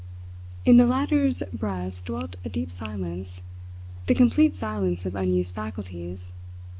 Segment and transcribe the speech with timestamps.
[0.65, 3.41] In the latter's breast dwelt a deep silence,
[4.07, 6.33] the complete silence of unused faculties.